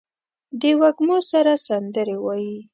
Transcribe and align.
د 0.59 0.61
وږمو 0.79 1.17
سره 1.31 1.53
سندرې 1.67 2.17
وايي 2.25 2.57